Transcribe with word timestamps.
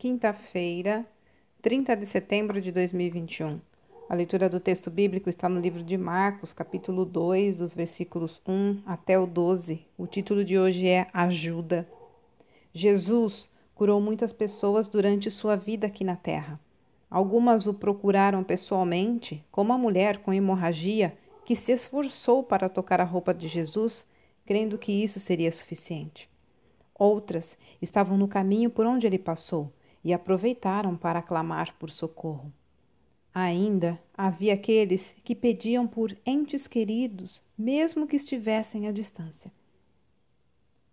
Quinta-feira, 0.00 1.06
30 1.60 1.94
de 1.94 2.06
setembro 2.06 2.58
de 2.58 2.72
2021. 2.72 3.60
A 4.08 4.14
leitura 4.14 4.48
do 4.48 4.58
texto 4.58 4.90
bíblico 4.90 5.28
está 5.28 5.46
no 5.46 5.60
livro 5.60 5.82
de 5.82 5.98
Marcos, 5.98 6.54
capítulo 6.54 7.04
2, 7.04 7.58
dos 7.58 7.74
versículos 7.74 8.40
1 8.48 8.80
até 8.86 9.18
o 9.18 9.26
12. 9.26 9.86
O 9.98 10.06
título 10.06 10.42
de 10.42 10.58
hoje 10.58 10.88
é 10.88 11.06
Ajuda. 11.12 11.86
Jesus 12.72 13.50
curou 13.74 14.00
muitas 14.00 14.32
pessoas 14.32 14.88
durante 14.88 15.30
sua 15.30 15.54
vida 15.54 15.86
aqui 15.86 16.02
na 16.02 16.16
terra. 16.16 16.58
Algumas 17.10 17.66
o 17.66 17.74
procuraram 17.74 18.42
pessoalmente, 18.42 19.44
como 19.52 19.70
a 19.70 19.76
mulher 19.76 20.22
com 20.22 20.32
hemorragia 20.32 21.14
que 21.44 21.54
se 21.54 21.72
esforçou 21.72 22.42
para 22.42 22.70
tocar 22.70 23.02
a 23.02 23.04
roupa 23.04 23.34
de 23.34 23.46
Jesus, 23.46 24.06
crendo 24.46 24.78
que 24.78 24.92
isso 24.92 25.20
seria 25.20 25.52
suficiente. 25.52 26.26
Outras 26.98 27.58
estavam 27.82 28.16
no 28.16 28.26
caminho 28.26 28.70
por 28.70 28.86
onde 28.86 29.06
ele 29.06 29.18
passou 29.18 29.70
e 30.04 30.12
aproveitaram 30.12 30.96
para 30.96 31.22
clamar 31.22 31.74
por 31.78 31.90
socorro. 31.90 32.52
Ainda 33.32 34.00
havia 34.16 34.54
aqueles 34.54 35.14
que 35.24 35.34
pediam 35.34 35.86
por 35.86 36.16
entes 36.26 36.66
queridos, 36.66 37.42
mesmo 37.56 38.06
que 38.06 38.16
estivessem 38.16 38.88
à 38.88 38.92
distância. 38.92 39.52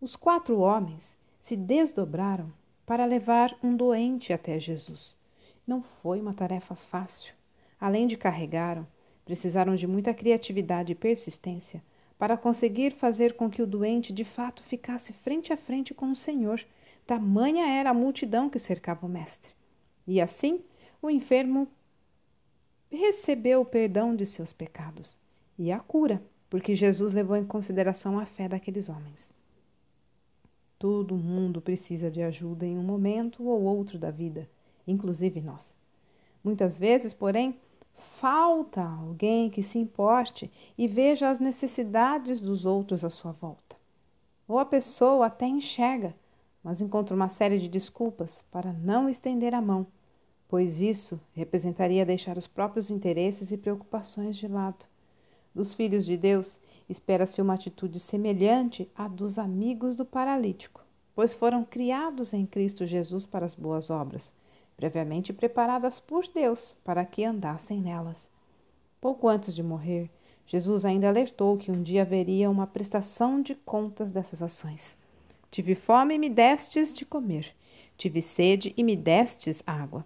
Os 0.00 0.16
quatro 0.16 0.58
homens 0.58 1.16
se 1.38 1.56
desdobraram 1.56 2.52
para 2.86 3.04
levar 3.04 3.56
um 3.62 3.76
doente 3.76 4.32
até 4.32 4.58
Jesus. 4.58 5.16
Não 5.66 5.82
foi 5.82 6.20
uma 6.20 6.34
tarefa 6.34 6.74
fácil. 6.74 7.34
Além 7.80 8.06
de 8.06 8.16
carregaram, 8.16 8.86
precisaram 9.24 9.74
de 9.74 9.86
muita 9.86 10.14
criatividade 10.14 10.92
e 10.92 10.96
persistência 10.96 11.82
para 12.18 12.36
conseguir 12.36 12.92
fazer 12.92 13.34
com 13.34 13.50
que 13.50 13.62
o 13.62 13.66
doente 13.66 14.12
de 14.12 14.24
fato 14.24 14.62
ficasse 14.62 15.12
frente 15.12 15.52
a 15.52 15.56
frente 15.56 15.92
com 15.92 16.10
o 16.10 16.16
Senhor. 16.16 16.64
Tamanha 17.06 17.66
era 17.66 17.90
a 17.90 17.94
multidão 17.94 18.48
que 18.48 18.58
cercava 18.58 19.06
o 19.06 19.08
Mestre. 19.08 19.54
E 20.06 20.20
assim, 20.20 20.62
o 21.00 21.10
enfermo 21.10 21.68
recebeu 22.90 23.60
o 23.60 23.64
perdão 23.64 24.14
de 24.14 24.26
seus 24.26 24.52
pecados 24.52 25.16
e 25.58 25.72
a 25.72 25.80
cura, 25.80 26.22
porque 26.50 26.74
Jesus 26.74 27.12
levou 27.12 27.36
em 27.36 27.44
consideração 27.44 28.18
a 28.18 28.26
fé 28.26 28.48
daqueles 28.48 28.88
homens. 28.88 29.32
Todo 30.78 31.16
mundo 31.16 31.60
precisa 31.60 32.10
de 32.10 32.22
ajuda 32.22 32.66
em 32.66 32.76
um 32.76 32.82
momento 32.82 33.44
ou 33.44 33.62
outro 33.62 33.98
da 33.98 34.10
vida, 34.10 34.48
inclusive 34.86 35.40
nós. 35.40 35.76
Muitas 36.42 36.76
vezes, 36.76 37.12
porém, 37.12 37.56
Falta 38.02 38.82
alguém 38.82 39.48
que 39.48 39.62
se 39.62 39.78
importe 39.78 40.50
e 40.76 40.86
veja 40.86 41.28
as 41.30 41.38
necessidades 41.38 42.40
dos 42.40 42.64
outros 42.64 43.04
à 43.04 43.10
sua 43.10 43.32
volta. 43.32 43.76
Ou 44.46 44.58
a 44.58 44.64
pessoa 44.64 45.26
até 45.26 45.46
enxerga, 45.46 46.14
mas 46.62 46.80
encontra 46.80 47.14
uma 47.14 47.28
série 47.28 47.58
de 47.58 47.68
desculpas 47.68 48.44
para 48.50 48.72
não 48.72 49.08
estender 49.08 49.54
a 49.54 49.60
mão, 49.60 49.86
pois 50.48 50.80
isso 50.80 51.20
representaria 51.32 52.06
deixar 52.06 52.38
os 52.38 52.46
próprios 52.46 52.90
interesses 52.90 53.50
e 53.50 53.56
preocupações 53.56 54.36
de 54.36 54.46
lado. 54.48 54.84
Dos 55.54 55.74
filhos 55.74 56.04
de 56.04 56.16
Deus, 56.16 56.58
espera-se 56.88 57.42
uma 57.42 57.54
atitude 57.54 57.98
semelhante 57.98 58.90
à 58.94 59.08
dos 59.08 59.38
amigos 59.38 59.94
do 59.96 60.04
paralítico, 60.04 60.84
pois 61.14 61.34
foram 61.34 61.64
criados 61.64 62.32
em 62.32 62.46
Cristo 62.46 62.86
Jesus 62.86 63.26
para 63.26 63.44
as 63.44 63.54
boas 63.54 63.90
obras 63.90 64.32
previamente 64.82 65.32
preparadas 65.32 66.00
por 66.00 66.26
Deus 66.26 66.74
para 66.84 67.04
que 67.04 67.24
andassem 67.24 67.80
nelas. 67.80 68.28
Pouco 69.00 69.28
antes 69.28 69.54
de 69.54 69.62
morrer, 69.62 70.10
Jesus 70.44 70.84
ainda 70.84 71.08
alertou 71.08 71.56
que 71.56 71.70
um 71.70 71.82
dia 71.82 72.02
haveria 72.02 72.50
uma 72.50 72.66
prestação 72.66 73.40
de 73.40 73.54
contas 73.54 74.10
dessas 74.10 74.42
ações. 74.42 74.96
Tive 75.52 75.74
fome 75.74 76.14
e 76.14 76.18
me 76.18 76.30
destes 76.30 76.94
de 76.94 77.04
comer. 77.04 77.54
Tive 77.98 78.22
sede 78.22 78.72
e 78.74 78.82
me 78.82 78.96
destes 78.96 79.62
água. 79.66 80.02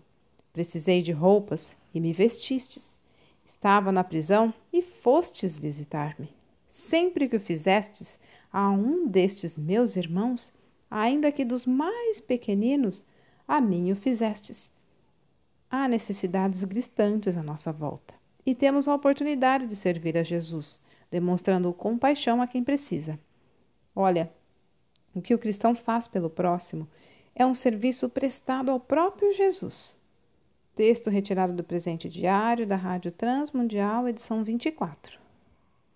Precisei 0.52 1.02
de 1.02 1.12
roupas 1.12 1.76
e 1.94 2.00
me 2.00 2.12
vestistes. 2.12 2.98
Estava 3.44 3.92
na 3.92 4.02
prisão 4.02 4.52
e 4.72 4.82
fostes 4.82 5.56
visitar-me. 5.56 6.34
Sempre 6.68 7.28
que 7.28 7.36
o 7.36 7.40
fizestes 7.40 8.18
a 8.52 8.68
um 8.70 9.06
destes 9.06 9.56
meus 9.56 9.94
irmãos, 9.94 10.52
ainda 10.90 11.30
que 11.30 11.44
dos 11.44 11.64
mais 11.64 12.18
pequeninos, 12.18 13.06
a 13.46 13.60
mim 13.60 13.92
o 13.92 13.94
fizestes. 13.94 14.72
Há 15.70 15.86
necessidades 15.86 16.64
gristantes 16.64 17.36
à 17.36 17.42
nossa 17.44 17.72
volta 17.72 18.14
e 18.44 18.52
temos 18.52 18.88
a 18.88 18.94
oportunidade 18.96 19.68
de 19.68 19.76
servir 19.76 20.18
a 20.18 20.24
Jesus, 20.24 20.80
demonstrando 21.08 21.72
compaixão 21.72 22.42
a 22.42 22.48
quem 22.48 22.64
precisa. 22.64 23.16
Olha, 23.94 24.32
o 25.16 25.22
que 25.22 25.34
o 25.34 25.38
cristão 25.38 25.74
faz 25.74 26.06
pelo 26.06 26.28
próximo 26.28 26.86
é 27.34 27.44
um 27.44 27.54
serviço 27.54 28.06
prestado 28.06 28.70
ao 28.70 28.78
próprio 28.78 29.32
Jesus. 29.32 29.96
Texto 30.74 31.08
retirado 31.08 31.54
do 31.54 31.64
presente 31.64 32.06
diário 32.06 32.66
da 32.66 32.76
Rádio 32.76 33.10
Transmundial, 33.10 34.06
edição 34.06 34.44
24. 34.44 35.25